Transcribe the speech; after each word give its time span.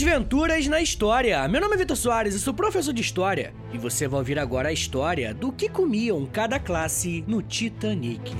Desventuras 0.00 0.66
na 0.66 0.80
História. 0.80 1.46
Meu 1.46 1.60
nome 1.60 1.74
é 1.74 1.76
Vitor 1.76 1.94
Soares 1.94 2.34
e 2.34 2.40
sou 2.40 2.54
professor 2.54 2.90
de 2.90 3.02
História. 3.02 3.52
E 3.70 3.76
você 3.76 4.08
vai 4.08 4.20
ouvir 4.20 4.38
agora 4.38 4.70
a 4.70 4.72
história 4.72 5.34
do 5.34 5.52
que 5.52 5.68
comiam 5.68 6.24
cada 6.24 6.58
classe 6.58 7.22
no 7.28 7.42
Titanic. 7.42 8.34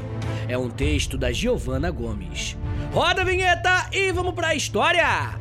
É 0.48 0.56
um 0.56 0.70
texto 0.70 1.18
da 1.18 1.30
Giovanna 1.30 1.90
Gomes. 1.90 2.56
Roda 2.90 3.20
a 3.20 3.24
vinheta 3.26 3.90
e 3.92 4.10
vamos 4.10 4.32
pra 4.32 4.54
história! 4.54 5.38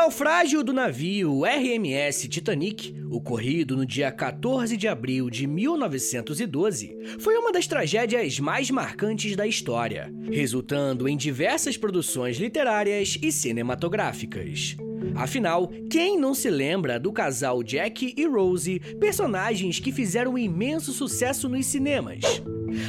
Naufrágio 0.00 0.64
do 0.64 0.72
navio 0.72 1.44
RMS 1.44 2.26
Titanic, 2.26 2.94
ocorrido 3.10 3.76
no 3.76 3.84
dia 3.84 4.10
14 4.10 4.74
de 4.74 4.88
abril 4.88 5.28
de 5.28 5.46
1912, 5.46 6.96
foi 7.18 7.36
uma 7.36 7.52
das 7.52 7.66
tragédias 7.66 8.40
mais 8.40 8.70
marcantes 8.70 9.36
da 9.36 9.46
história, 9.46 10.10
resultando 10.32 11.06
em 11.06 11.18
diversas 11.18 11.76
produções 11.76 12.38
literárias 12.38 13.18
e 13.20 13.30
cinematográficas. 13.30 14.74
Afinal, 15.14 15.70
quem 15.90 16.18
não 16.18 16.32
se 16.32 16.48
lembra 16.48 16.98
do 16.98 17.12
casal 17.12 17.62
Jack 17.62 18.14
e 18.16 18.26
Rose, 18.26 18.80
personagens 18.98 19.80
que 19.80 19.92
fizeram 19.92 20.32
um 20.32 20.38
imenso 20.38 20.94
sucesso 20.94 21.46
nos 21.46 21.66
cinemas? 21.66 22.22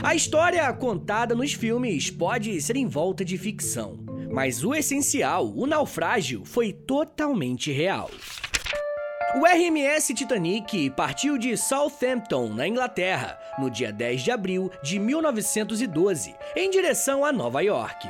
A 0.01 0.15
história 0.15 0.71
contada 0.71 1.35
nos 1.35 1.51
filmes 1.51 2.09
pode 2.09 2.62
ser 2.62 2.77
em 2.77 2.87
volta 2.87 3.25
de 3.25 3.37
ficção, 3.37 3.99
mas 4.31 4.63
o 4.63 4.73
essencial, 4.73 5.52
o 5.55 5.67
naufrágio, 5.67 6.45
foi 6.45 6.71
totalmente 6.71 7.71
real. 7.71 8.09
O 9.35 9.45
RMS 9.45 10.13
Titanic 10.13 10.90
partiu 10.90 11.38
de 11.38 11.55
Southampton, 11.55 12.49
na 12.49 12.67
Inglaterra, 12.67 13.40
no 13.57 13.70
dia 13.70 13.91
10 13.91 14.23
de 14.23 14.31
abril 14.31 14.71
de 14.84 14.99
1912, 14.99 16.35
em 16.55 16.70
direção 16.70 17.23
a 17.23 17.32
Nova 17.32 17.62
York. 17.62 18.10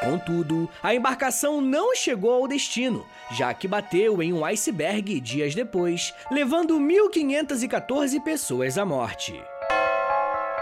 Contudo, 0.00 0.68
a 0.82 0.94
embarcação 0.94 1.60
não 1.60 1.94
chegou 1.94 2.32
ao 2.32 2.48
destino, 2.48 3.06
já 3.30 3.54
que 3.54 3.68
bateu 3.68 4.22
em 4.22 4.32
um 4.32 4.44
iceberg 4.44 5.20
dias 5.20 5.54
depois, 5.54 6.12
levando 6.30 6.78
1.514 6.78 8.20
pessoas 8.22 8.76
à 8.76 8.84
morte. 8.84 9.40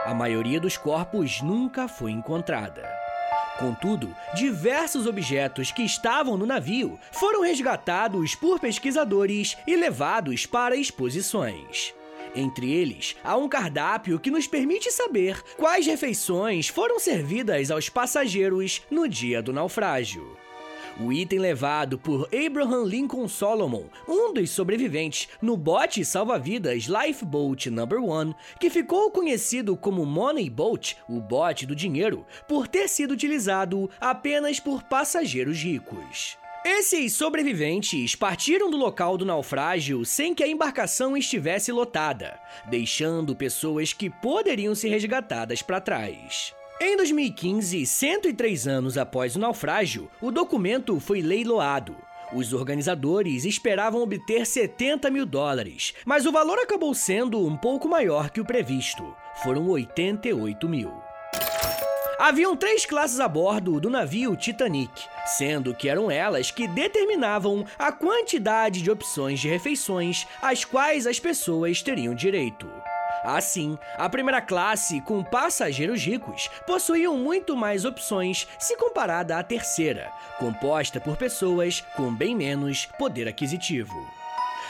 A 0.04 0.14
maioria 0.14 0.60
dos 0.60 0.76
corpos 0.76 1.40
nunca 1.40 1.88
foi 1.88 2.10
encontrada. 2.12 2.99
Contudo, 3.60 4.16
diversos 4.34 5.06
objetos 5.06 5.70
que 5.70 5.82
estavam 5.82 6.34
no 6.34 6.46
navio 6.46 6.98
foram 7.12 7.42
resgatados 7.42 8.34
por 8.34 8.58
pesquisadores 8.58 9.54
e 9.66 9.76
levados 9.76 10.46
para 10.46 10.74
exposições. 10.74 11.92
Entre 12.34 12.72
eles, 12.72 13.16
há 13.22 13.36
um 13.36 13.50
cardápio 13.50 14.18
que 14.18 14.30
nos 14.30 14.46
permite 14.46 14.90
saber 14.90 15.42
quais 15.58 15.86
refeições 15.86 16.68
foram 16.68 16.98
servidas 16.98 17.70
aos 17.70 17.90
passageiros 17.90 18.80
no 18.90 19.06
dia 19.06 19.42
do 19.42 19.52
naufrágio. 19.52 20.38
O 20.98 21.12
item 21.12 21.38
levado 21.38 21.98
por 21.98 22.28
Abraham 22.34 22.84
Lincoln 22.84 23.28
Solomon, 23.28 23.84
um 24.08 24.32
dos 24.32 24.50
sobreviventes, 24.50 25.28
no 25.40 25.56
bote 25.56 26.04
salva-vidas 26.04 26.84
Lifeboat 26.84 27.70
No. 27.70 27.84
1, 27.84 28.34
que 28.58 28.68
ficou 28.68 29.10
conhecido 29.10 29.76
como 29.76 30.04
Money 30.04 30.50
Boat, 30.50 30.96
o 31.08 31.20
bote 31.20 31.64
do 31.66 31.74
dinheiro, 31.74 32.26
por 32.48 32.66
ter 32.66 32.88
sido 32.88 33.12
utilizado 33.12 33.88
apenas 34.00 34.58
por 34.58 34.82
passageiros 34.82 35.58
ricos. 35.62 36.36
Esses 36.62 37.14
sobreviventes 37.14 38.14
partiram 38.14 38.70
do 38.70 38.76
local 38.76 39.16
do 39.16 39.24
naufrágio 39.24 40.04
sem 40.04 40.34
que 40.34 40.42
a 40.42 40.48
embarcação 40.48 41.16
estivesse 41.16 41.72
lotada, 41.72 42.38
deixando 42.68 43.34
pessoas 43.34 43.94
que 43.94 44.10
poderiam 44.10 44.74
ser 44.74 44.90
resgatadas 44.90 45.62
para 45.62 45.80
trás. 45.80 46.54
Em 46.82 46.96
2015, 46.96 47.84
103 47.84 48.66
anos 48.66 48.96
após 48.96 49.36
o 49.36 49.38
naufrágio, 49.38 50.10
o 50.18 50.30
documento 50.30 50.98
foi 50.98 51.20
leiloado. 51.20 51.94
Os 52.32 52.54
organizadores 52.54 53.44
esperavam 53.44 54.00
obter 54.00 54.46
70 54.46 55.10
mil 55.10 55.26
dólares, 55.26 55.92
mas 56.06 56.24
o 56.24 56.32
valor 56.32 56.58
acabou 56.58 56.94
sendo 56.94 57.46
um 57.46 57.54
pouco 57.54 57.86
maior 57.86 58.30
que 58.30 58.40
o 58.40 58.46
previsto. 58.46 59.14
Foram 59.42 59.68
88 59.68 60.66
mil. 60.70 60.90
Haviam 62.18 62.56
três 62.56 62.86
classes 62.86 63.20
a 63.20 63.28
bordo 63.28 63.78
do 63.78 63.90
navio 63.90 64.34
Titanic, 64.34 65.04
sendo 65.26 65.74
que 65.74 65.86
eram 65.86 66.10
elas 66.10 66.50
que 66.50 66.66
determinavam 66.66 67.66
a 67.78 67.92
quantidade 67.92 68.80
de 68.80 68.90
opções 68.90 69.38
de 69.38 69.48
refeições 69.48 70.26
às 70.40 70.64
quais 70.64 71.06
as 71.06 71.20
pessoas 71.20 71.82
teriam 71.82 72.14
direito. 72.14 72.66
Assim, 73.24 73.78
a 73.96 74.08
primeira 74.08 74.40
classe, 74.40 75.00
com 75.00 75.22
passageiros 75.22 76.02
ricos, 76.02 76.48
possuíam 76.66 77.16
muito 77.16 77.56
mais 77.56 77.84
opções 77.84 78.48
se 78.58 78.76
comparada 78.76 79.38
à 79.38 79.42
terceira, 79.42 80.10
composta 80.38 81.00
por 81.00 81.16
pessoas 81.16 81.82
com 81.96 82.14
bem 82.14 82.34
menos 82.34 82.86
poder 82.98 83.28
aquisitivo. 83.28 83.94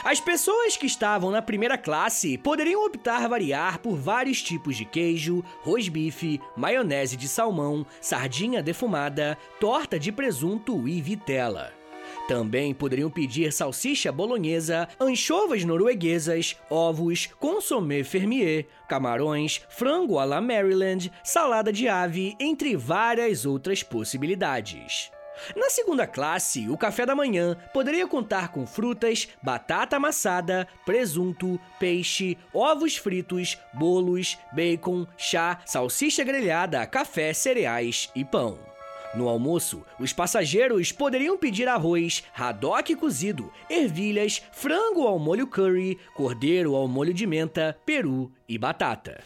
As 0.03 0.19
pessoas 0.19 0.75
que 0.75 0.87
estavam 0.87 1.29
na 1.29 1.43
primeira 1.43 1.77
classe 1.77 2.35
poderiam 2.35 2.83
optar 2.83 3.29
variar 3.29 3.77
por 3.77 3.95
vários 3.95 4.41
tipos 4.41 4.75
de 4.75 4.83
queijo, 4.83 5.43
rosbife, 5.61 6.41
maionese 6.57 7.15
de 7.15 7.27
salmão, 7.27 7.85
sardinha 8.01 8.63
defumada, 8.63 9.37
torta 9.59 9.99
de 9.99 10.11
presunto 10.11 10.87
e 10.87 10.99
vitela. 10.99 11.80
Também 12.27 12.73
poderiam 12.73 13.09
pedir 13.09 13.51
salsicha 13.51 14.11
bolonhesa, 14.11 14.87
anchovas 14.99 15.63
norueguesas, 15.63 16.55
ovos, 16.69 17.27
consomé 17.39 18.03
fermier, 18.03 18.67
camarões, 18.87 19.61
frango 19.69 20.17
à 20.17 20.25
la 20.25 20.39
Maryland, 20.39 21.11
salada 21.23 21.73
de 21.73 21.87
ave, 21.87 22.35
entre 22.39 22.75
várias 22.75 23.45
outras 23.45 23.83
possibilidades. 23.83 25.11
Na 25.55 25.69
segunda 25.69 26.05
classe, 26.05 26.69
o 26.69 26.77
café 26.77 27.05
da 27.05 27.15
manhã 27.15 27.57
poderia 27.73 28.07
contar 28.07 28.49
com 28.49 28.65
frutas, 28.67 29.27
batata 29.41 29.95
amassada, 29.95 30.67
presunto, 30.85 31.59
peixe, 31.79 32.37
ovos 32.53 32.97
fritos, 32.97 33.57
bolos, 33.73 34.37
bacon, 34.53 35.07
chá, 35.17 35.59
salsicha 35.65 36.23
grelhada, 36.23 36.85
café, 36.85 37.33
cereais 37.33 38.09
e 38.15 38.23
pão. 38.23 38.70
No 39.13 39.27
almoço, 39.27 39.83
os 39.99 40.13
passageiros 40.13 40.91
poderiam 40.91 41.37
pedir 41.37 41.67
arroz, 41.67 42.23
haddock 42.33 42.95
cozido, 42.95 43.51
ervilhas, 43.69 44.41
frango 44.53 45.05
ao 45.05 45.19
molho 45.19 45.45
curry, 45.47 45.97
cordeiro 46.15 46.75
ao 46.75 46.87
molho 46.87 47.13
de 47.13 47.27
menta, 47.27 47.77
peru 47.85 48.31
e 48.47 48.57
batata. 48.57 49.21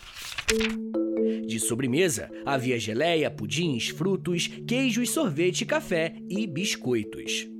De 1.47 1.59
sobremesa, 1.59 2.31
havia 2.45 2.79
geleia, 2.79 3.29
pudins, 3.29 3.89
frutos, 3.89 4.47
queijos, 4.67 5.11
sorvete, 5.11 5.65
café 5.65 6.15
e 6.27 6.47
biscoitos. 6.47 7.54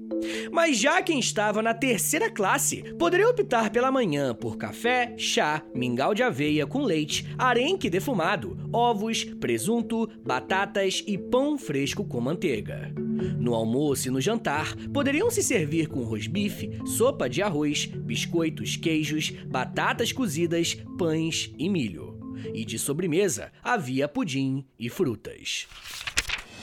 Mas 0.52 0.78
já 0.78 1.02
quem 1.02 1.20
estava 1.20 1.62
na 1.62 1.74
terceira 1.74 2.30
classe 2.30 2.84
poderia 2.98 3.30
optar 3.30 3.70
pela 3.70 3.92
manhã 3.92 4.34
por 4.34 4.58
café, 4.58 5.14
chá, 5.18 5.62
mingau 5.74 6.14
de 6.14 6.24
aveia 6.24 6.66
com 6.66 6.84
leite, 6.84 7.26
arenque 7.38 7.90
defumado, 7.90 8.58
ovos, 8.72 9.24
presunto, 9.24 10.10
batatas 10.24 11.04
e 11.06 11.18
pão 11.18 11.58
fresco 11.58 12.04
com 12.06 12.22
manteiga. 12.22 12.94
No 13.40 13.54
almoço 13.54 14.08
e 14.08 14.12
no 14.12 14.20
jantar, 14.20 14.76
poderiam 14.94 15.30
se 15.30 15.42
servir 15.42 15.88
com 15.88 16.04
rosbife, 16.04 16.80
sopa 16.86 17.30
de 17.30 17.42
arroz, 17.42 17.86
biscoitos, 17.86 18.76
queijos, 18.76 19.32
batatas 19.48 20.12
cozidas, 20.12 20.76
pães 20.98 21.54
e 21.58 21.70
milho. 21.70 22.20
E 22.54 22.66
de 22.66 22.78
sobremesa, 22.78 23.52
havia 23.64 24.08
pudim 24.08 24.66
e 24.78 24.90
frutas. 24.90 25.68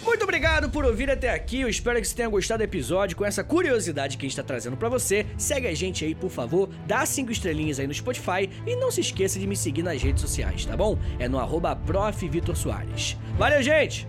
Muito 0.04 0.24
obrigado 0.24 0.68
por 0.68 0.84
ouvir 0.84 1.10
até 1.10 1.30
aqui. 1.30 1.60
Eu 1.60 1.68
espero 1.68 2.00
que 2.00 2.06
você 2.06 2.14
tenha 2.14 2.28
gostado 2.28 2.58
do 2.58 2.64
episódio 2.64 3.16
com 3.16 3.24
essa 3.24 3.44
curiosidade 3.44 4.16
que 4.16 4.26
a 4.26 4.28
gente 4.28 4.32
está 4.32 4.42
trazendo 4.42 4.76
para 4.76 4.88
você. 4.88 5.26
Segue 5.38 5.68
a 5.68 5.74
gente 5.74 6.04
aí, 6.04 6.14
por 6.14 6.30
favor, 6.30 6.68
dá 6.86 7.06
cinco 7.06 7.30
estrelinhas 7.30 7.78
aí 7.78 7.86
no 7.86 7.94
Spotify 7.94 8.50
e 8.66 8.76
não 8.76 8.90
se 8.90 9.00
esqueça 9.00 9.38
de 9.38 9.46
me 9.46 9.56
seguir 9.56 9.82
nas 9.82 10.02
redes 10.02 10.20
sociais, 10.20 10.64
tá 10.64 10.76
bom? 10.76 10.98
É 11.18 11.28
no 11.28 11.38
arroba 11.38 11.78
Valeu, 13.38 13.62
gente! 13.62 14.06